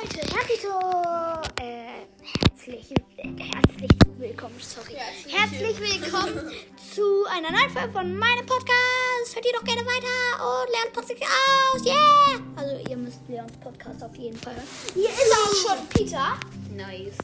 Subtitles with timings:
[0.00, 0.64] Leute, herzlich,
[1.58, 1.88] äh,
[2.44, 4.94] herzlich, herzlich willkommen, sorry.
[5.28, 6.52] Herzlich willkommen
[6.94, 9.34] zu einer neuen Folge von meinem Podcast.
[9.34, 12.40] Hört ihr doch gerne weiter und lernt Podcast aus, yeah!
[12.54, 14.62] Also ihr müsst Leons Podcast auf jeden Fall.
[14.94, 16.38] Hier ist auch schon Peter.
[16.76, 17.16] Nice.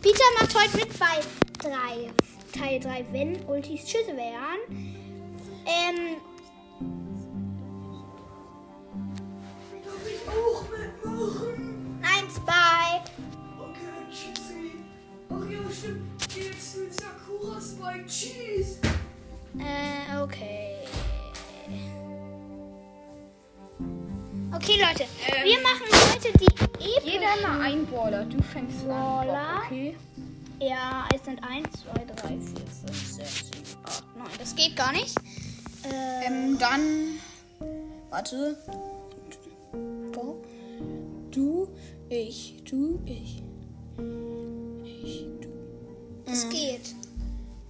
[0.00, 1.20] Peter macht heute mit bei
[1.58, 2.12] drei,
[2.56, 4.60] Teil 3, wenn Ultis Schüsse wären.
[5.66, 6.16] Ähm,
[9.84, 11.39] Darf ich auch mitmachen?
[24.62, 27.04] Okay, Leute, Ähm, wir machen heute die epischen...
[27.04, 28.24] Jeder mal ein Brawler.
[28.26, 29.34] Du fängst Brawler.
[29.38, 29.62] an.
[29.66, 29.96] Okay.
[30.60, 34.26] Ja, es sind 1, 2, 3, 4, 5, 6, 7, 8, 9.
[34.38, 35.16] Das geht gar nicht.
[35.84, 37.18] Äh, Ähm, dann.
[38.10, 38.56] Warte.
[41.30, 41.68] Du,
[42.10, 43.42] ich, du, ich.
[44.84, 45.26] Ich.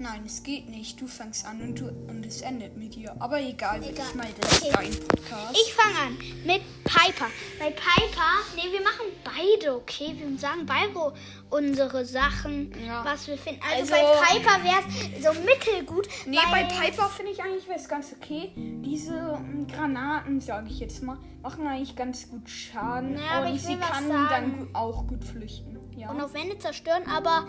[0.02, 0.98] Nein, es geht nicht.
[0.98, 3.14] Du fängst an und, du, und es endet mit dir.
[3.18, 4.06] Aber egal, Egal.
[4.08, 4.72] ich meine, das ist Okay.
[4.74, 5.52] dein Podcast.
[5.52, 7.26] Ich fange an mit Piper.
[7.58, 10.14] Bei Piper, nee, wir machen beide, okay?
[10.16, 11.12] Wir sagen beide
[11.50, 13.04] unsere Sachen, Ja.
[13.04, 13.60] was wir finden.
[13.70, 16.08] Also, Also- bei Piper wäre es so mittelgut.
[16.26, 18.52] Nee, bei Piper finde ich eigentlich wäre es ganz okay.
[18.56, 23.16] Diese ähm, Granaten, sage ich jetzt mal, machen eigentlich ganz gut Schaden.
[23.16, 25.78] Naja, und sie kann dann auch gut flüchten.
[25.94, 26.08] Ja.
[26.10, 27.46] Und auf Wände zerstören, aber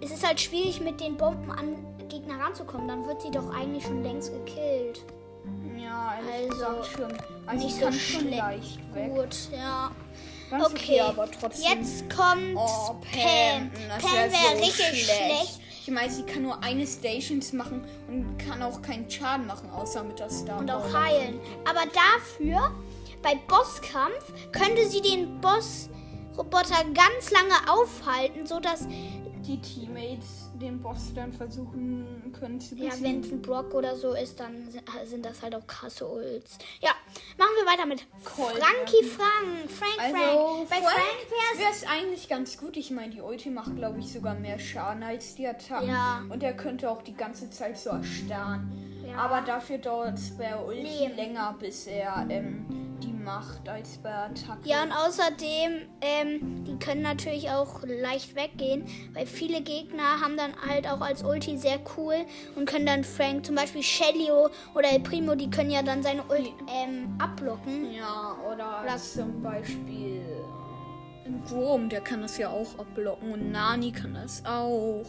[0.00, 1.76] es ist halt schwierig, mit den Bomben an
[2.10, 2.86] Gegner ranzukommen.
[2.88, 5.04] Dann wird sie doch eigentlich schon längst gekillt.
[5.78, 7.12] ja, Also, gesagt schon.
[7.46, 8.36] Also nicht so schlecht.
[8.36, 9.14] leicht weg.
[9.14, 9.90] Gut, ja.
[10.50, 11.78] Ganz Okay, aber trotzdem.
[11.78, 13.70] Jetzt kommt Oh, Pam.
[13.70, 13.98] Pam.
[14.00, 15.60] Pam wär wäre so richtig schlecht.
[15.82, 20.04] Ich meine, sie kann nur eine Stations machen und kann auch keinen Schaden machen, außer
[20.04, 20.58] mit der Star.
[20.58, 21.40] und auch heilen.
[21.64, 22.70] Aber dafür,
[23.22, 28.86] bei Bosskampf, könnte sie den Boss-Roboter ganz lange aufhalten, sodass,
[29.46, 33.04] Die Teammates den Boss dann versuchen können zu ja, besiegen.
[33.14, 36.58] wenn es ein Brock oder so ist, dann si- sind das halt auch krasse Ults.
[36.80, 36.90] Ja,
[37.38, 39.70] machen wir weiter mit Colt, Frankie Frank.
[39.70, 40.68] Frank, Also, Frank.
[40.68, 40.94] Bei Frank
[41.28, 42.76] Frank wäre es eigentlich ganz gut.
[42.76, 45.88] Ich meine, die Ulti macht, glaube ich, sogar mehr Schaden als die Attacken.
[45.88, 46.22] Ja.
[46.28, 48.70] Und er könnte auch die ganze Zeit so erstarren.
[49.06, 49.16] Ja.
[49.16, 51.08] Aber dafür dauert es bei Ulti Nee.
[51.16, 52.66] länger, bis er ähm,
[53.24, 54.60] macht, als bei Attacke.
[54.68, 60.52] Ja, und außerdem, ähm, die können natürlich auch leicht weggehen, weil viele Gegner haben dann
[60.66, 62.14] halt auch als Ulti sehr cool
[62.56, 66.22] und können dann Frank, zum Beispiel Shellio oder El Primo, die können ja dann seine
[66.24, 67.92] Ulti ähm, abblocken.
[67.92, 70.22] Ja, oder Lass- zum Beispiel
[71.26, 73.32] ein Grom, der kann das ja auch abblocken.
[73.32, 75.04] Und Nani kann das auch.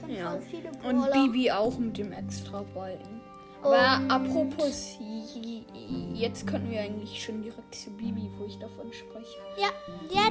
[0.00, 0.38] können Ja.
[0.82, 1.12] Und.
[1.12, 3.19] Bibi auch mit dem extra Balken.
[3.62, 4.98] Aber Und- apropos,
[6.14, 9.36] jetzt können wir eigentlich schon direkt zu Bibi, wo ich davon spreche.
[9.58, 9.68] Ja,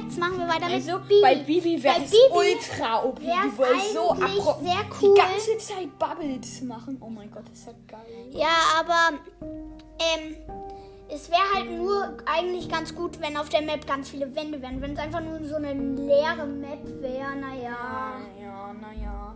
[0.00, 1.20] jetzt machen wir weiter Also mit Bibi.
[1.22, 3.20] bei Bibi wäre es ultra OP.
[3.20, 4.14] Die wollen so
[4.62, 5.14] sehr cool.
[5.14, 6.96] Die ganze Zeit Bubbles machen.
[7.00, 8.28] Oh mein Gott, ist ja geil.
[8.30, 8.48] Ja,
[8.80, 9.16] aber
[10.00, 10.36] ähm,
[11.08, 14.80] es wäre halt nur eigentlich ganz gut, wenn auf der Map ganz viele Wände wären.
[14.80, 19.34] Wenn es einfach nur so eine leere Map wäre, naja, Ja, naja.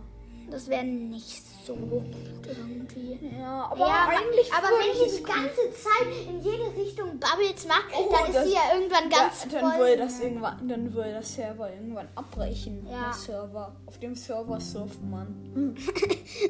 [0.49, 2.03] das wäre nicht so gut
[2.47, 3.19] irgendwie.
[3.39, 7.67] Ja, aber ja, eigentlich aber würde wenn sie die ganze Zeit in jede Richtung Bubbles
[7.67, 9.85] macht, Oh, dann ist sie ja irgendwann ganz ja, dann voll.
[9.85, 12.85] will das irgendwann, dann will das Server irgendwann abbrechen.
[12.89, 13.05] Ja.
[13.05, 13.75] Der Server.
[13.85, 15.35] Auf dem Server surft man.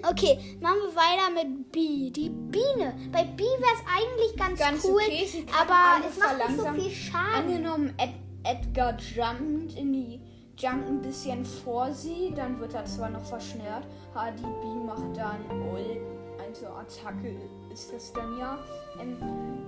[0.09, 2.09] Okay, machen wir weiter mit B.
[2.09, 2.95] Die Biene.
[3.11, 6.91] Bei B wäre es eigentlich ganz, Ganz cool, okay, aber es macht nicht so viel
[6.91, 7.35] Schaden.
[7.55, 8.09] Angenommen, Ed
[8.43, 10.21] Edgar jumpt in die
[10.57, 15.15] jumpt ein bisschen vor sie, dann wird er zwar noch verschnellt, aber die B macht
[15.17, 15.39] dann
[15.71, 15.99] Ult,
[16.39, 17.35] also Attacke
[17.71, 18.57] ist das dann ja.
[19.01, 19.17] Ähm,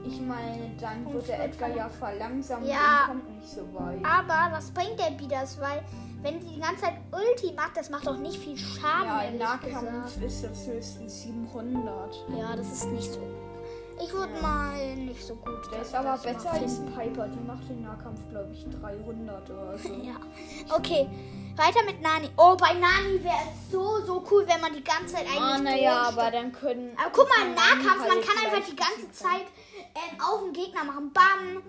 [0.05, 3.07] ich meine, dann wird der Edgar ja verlangsamt Ja.
[3.11, 3.99] und kommt nicht so weit.
[4.05, 5.59] Aber was bringt der B das?
[5.59, 5.83] Weil,
[6.21, 9.05] wenn sie die ganze Zeit Ulti macht, das macht doch nicht viel Schaden.
[9.05, 10.23] Ja, im Nahkampf gesagt.
[10.25, 12.15] ist das höchstens 700.
[12.37, 13.19] Ja, das ist nicht so.
[14.03, 15.71] Ich würde mal nicht so gut.
[15.71, 16.79] Der ist aber besser als.
[16.95, 17.27] Piper.
[17.27, 19.89] Die macht den Nahkampf, glaube ich, 300 oder so.
[19.93, 20.15] Ja.
[20.75, 21.09] Okay,
[21.55, 22.29] weiter mit Nani.
[22.37, 25.39] Oh, bei Nani wäre es so, so cool, wenn man die ganze Zeit eigentlich.
[25.39, 26.91] Ah, naja, aber dann können.
[26.97, 29.11] Aber guck mal, im Nahkampf, man halt kann einfach die ganze.
[29.11, 29.45] Zeit
[29.95, 31.11] ähm, auf den Gegner machen.
[31.11, 31.63] Bam,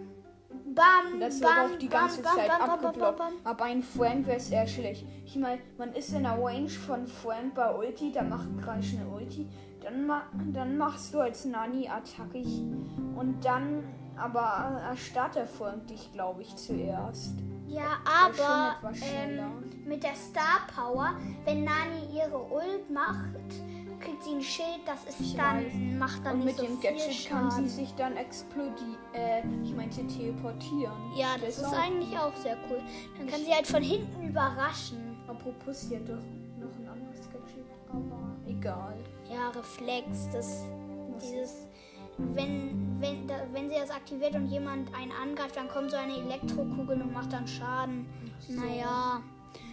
[0.74, 3.16] bam, Das wird bam, auch die bam, ganze bam, Zeit bam, bam, abgeblockt.
[3.18, 3.52] bam, bam.
[3.52, 5.06] Aber ein Frank wäre sehr schlecht.
[5.24, 9.06] Ich meine, man ist in der Range von Frank bei Ulti, da macht gleich schnell
[9.06, 9.48] Ulti.
[9.80, 10.22] Dann, ma
[10.52, 12.42] dann machst du als Nani Attacke
[13.16, 13.84] und dann
[14.16, 17.34] aber erstarrt der Frank dich, glaube ich, zuerst.
[17.68, 19.40] Ja, aber ähm,
[19.86, 21.10] mit der Star Power,
[21.44, 23.34] wenn Nani ihre Ult macht,
[24.00, 25.72] kriegt sie ein Schild, das ist Ich dann, weiß.
[25.98, 28.96] macht dann Und nicht mit so dem viel Gadget kann sie sich dann explodieren.
[29.12, 30.94] Äh, ich meinte teleportieren.
[31.16, 32.80] Ja, das ist eigentlich auch sehr cool.
[33.18, 35.16] Dann kann sie halt von hinten überraschen.
[35.28, 36.14] Apropos, sie hat doch
[36.58, 38.27] noch ein anderes Gadget, aber
[38.68, 38.94] egal.
[39.30, 40.64] Ja, Reflex, das
[41.20, 41.66] dieses
[42.18, 46.16] wenn wenn da, wenn sie das aktiviert und jemand einen angreift, dann kommt so eine
[46.16, 48.06] Elektrokugel und macht dann Schaden.
[48.48, 49.22] Naja.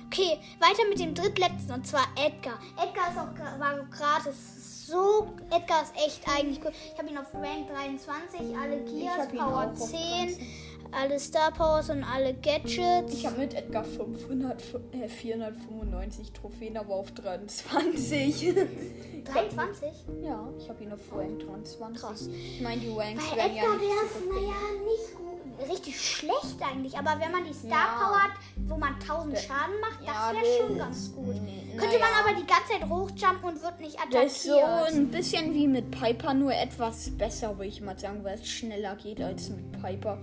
[0.08, 2.60] Okay, weiter mit dem drittletzten und zwar Edgar.
[2.78, 4.86] Edgar ist auch war gratis.
[4.86, 6.72] So, Edgar ist echt eigentlich gut.
[6.94, 10.48] Ich habe ihn auf Rank 23, alle Gears, Power auch auf 10, 13.
[10.92, 13.14] alle Star Powers und alle Gadgets.
[13.14, 14.62] Ich habe mit Edgar 500,
[14.94, 18.54] äh, 495 Trophäen, aber auf 23.
[19.26, 19.90] 23?
[20.24, 22.02] ja, ich habe ihn auf Rank 23.
[22.02, 22.28] Krass.
[22.28, 25.70] Ich meine, die Ranks Bei werden ja Edgar nicht wäre so naja, nicht gut.
[25.72, 26.98] Richtig schlecht eigentlich.
[26.98, 27.98] Aber wenn man die Star Ja.
[27.98, 28.32] Power hat,
[28.68, 31.36] wo man 1000 Schaden macht, Ja, das wäre schon ganz gut.
[31.44, 32.26] nee, Könnte man naja.
[32.26, 34.26] aber die ganze Zeit hochjumpen und wird nicht attackiert.
[34.26, 38.24] Das ist so ein bisschen wie mit Piper, nur etwas besser, würde ich mal sagen,
[38.24, 40.18] weil es schneller geht als mit Piper.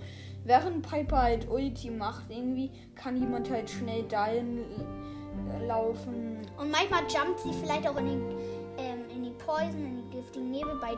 [0.45, 4.65] Während Piper halt Ulti macht, irgendwie kann jemand halt schnell dahin
[5.51, 6.39] äh, laufen.
[6.59, 8.52] Und manchmal jumpt sie vielleicht auch in die
[9.45, 10.97] Poison, in die giftigen Nebel bei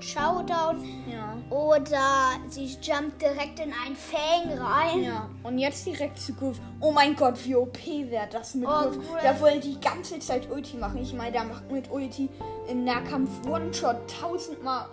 [0.00, 0.82] Showdown.
[1.10, 1.36] Ja.
[1.54, 2.00] Oder
[2.48, 5.02] sie jumpt direkt in einen Fang rein.
[5.04, 6.60] Ja, und jetzt direkt zu Griff.
[6.80, 8.96] Oh mein Gott, wie OP wäre das mit Oh, Griff.
[8.96, 9.18] cool.
[9.22, 10.98] Der wollte die ganze Zeit Ulti machen.
[11.02, 12.28] Ich meine, der macht mit Ulti
[12.68, 14.86] im Nahkampf One-Shot tausendmal,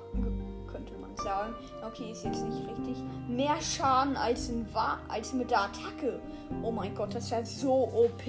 [0.71, 1.53] könnte man sagen.
[1.85, 2.97] Okay, ist jetzt nicht richtig.
[3.27, 4.65] Mehr Schaden als, in
[5.07, 6.19] als mit der Attacke.
[6.61, 8.25] Oh mein Gott, das wäre so OP.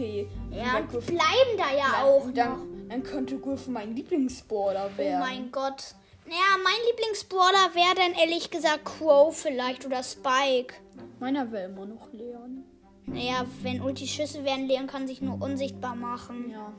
[0.51, 2.80] Ja, bleiben da ja dann, auch noch.
[2.91, 5.21] Dann, könnte Griff mein Lieblingsborder Oh werden.
[5.21, 5.95] mein Gott.
[6.27, 10.75] Naja, mein Lieblingsbrawler wäre dann ehrlich gesagt Crow vielleicht oder Spike.
[11.19, 12.65] Meiner will immer noch Leon.
[13.07, 16.51] Naja, wenn Ulti-Schüsse wären, Leon kann sich nur unsichtbar machen.
[16.51, 16.73] Ja.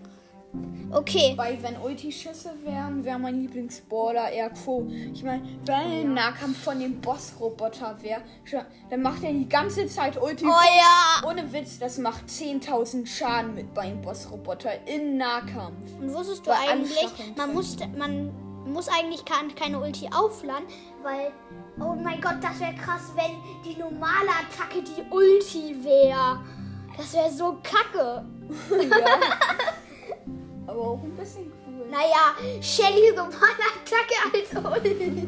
[0.92, 1.34] Okay.
[1.38, 4.86] Weil wenn Ulti-Schüsse wären, wäre mein Lieblingsborder eher Quo.
[5.14, 8.22] Ich meine, wenn ein Nahkampf von dem Boss-Roboter wäre,
[8.90, 10.46] dann macht er die ganze Zeit Ulti.
[10.46, 11.28] Oh ja.
[11.30, 15.98] Ohne Witz, das macht 10.000 Schaden mit beim Boss-Roboter im Nahkampf.
[16.00, 17.08] Und wusstest du eigentlich,
[17.38, 18.32] man muss, man
[18.66, 20.66] muss eigentlich kein- keine Ulti aufladen,
[21.04, 21.32] weil,
[21.80, 23.32] oh mein Gott, das wäre krass, wenn
[23.64, 26.42] die normale Attacke die Ulti wäre.
[26.98, 28.26] Das wäre so kacke.
[30.82, 31.86] Aber auch ein bisschen cool.
[31.92, 32.34] Naja,
[33.16, 35.28] normale Attacke als Ulti.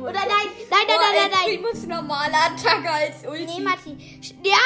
[0.00, 1.44] Oder nein, nein, nein, nein, nein, nein.
[1.44, 3.44] Primus normale Attacke als Ulti.
[3.46, 4.20] Nee, Matti.
[4.42, 4.56] Ja,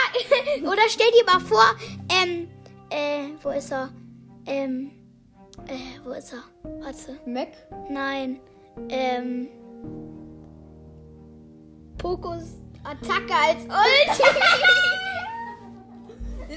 [0.71, 1.77] oder stell dir mal vor,
[2.11, 2.49] ähm,
[2.89, 3.91] äh, wo ist er?
[4.47, 4.93] Ähm,
[5.67, 6.45] äh, wo ist er?
[6.81, 7.19] Warte.
[7.27, 7.49] Mac?
[7.91, 8.41] Nein.
[8.89, 9.49] Ähm.
[11.99, 12.45] Pokos
[12.83, 14.23] Attacke als Ulti.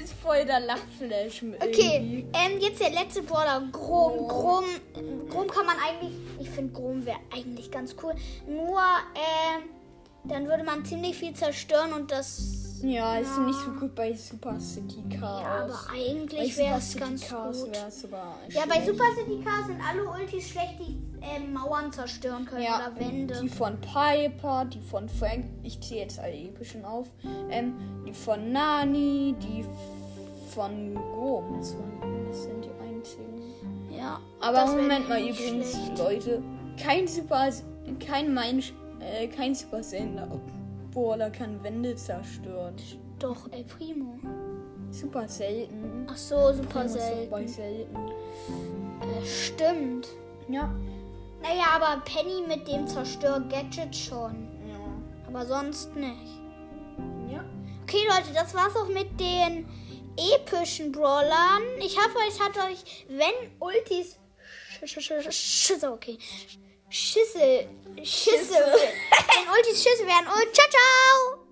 [0.02, 3.66] Ist voll der Lachflash Okay, ähm, jetzt der letzte Brawler.
[3.72, 4.28] Grom.
[4.28, 4.64] Grom.
[5.30, 6.12] Grom kann man eigentlich.
[6.38, 8.14] Ich finde, Grom wäre eigentlich ganz cool.
[8.46, 8.80] Nur,
[9.14, 9.70] ähm,
[10.24, 12.65] dann würde man ziemlich viel zerstören und das.
[12.82, 15.42] Ja, ist nicht so gut bei Super City Chaos.
[15.42, 17.74] Ja, aber eigentlich wäre es ganz Chaos gut.
[17.74, 18.84] Ja, bei.
[18.84, 23.40] Super City Cars sind alle Ultis schlecht, die ähm, Mauern zerstören können Ja, oder Wände.
[23.42, 27.06] die von Piper, die von Frank, ich zähle jetzt alle epischen auf,
[27.50, 27.74] ähm,
[28.06, 29.64] die von Nani, die
[30.54, 31.70] von Grom, das,
[32.42, 33.42] sind die einzigen.
[33.96, 34.20] Ja.
[34.40, 35.98] Aber Moment mal übrigens, schlecht.
[35.98, 36.42] Leute,
[36.82, 37.48] kein Super,
[38.04, 40.18] kein Mensch, äh, kein Super Saiyan
[40.96, 42.74] Brawler kann Wände zerstören.
[43.18, 44.18] Doch, El Primo.
[44.90, 46.06] Super selten.
[46.10, 47.94] Ach so, super Primo doch bei selten.
[47.94, 47.96] selten.
[49.02, 50.08] Äh, stimmt.
[50.48, 50.74] Ja.
[51.42, 54.48] Naja, aber Penny mit dem Zerstör-Gadget schon.
[54.66, 54.78] Ja.
[55.28, 56.40] Aber sonst nicht.
[57.30, 57.44] Ja.
[57.82, 59.68] Okay, Leute, das war's auch mit den
[60.16, 61.62] epischen Brawlern.
[61.78, 64.18] Ich hoffe, es hat euch, wenn Ultis.
[64.82, 65.30] Sch- sch- sch-
[65.66, 66.16] Schüsse, okay.
[66.98, 67.68] Schüsse.
[68.02, 68.54] Schüsse.
[68.54, 70.26] wenn Ultis Schüsse werden.
[70.28, 71.45] Und ciao, ciao.